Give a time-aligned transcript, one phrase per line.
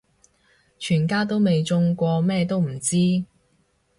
[0.79, 2.97] 全家都未中過咩都唔知